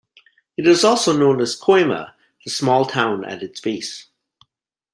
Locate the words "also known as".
0.83-1.55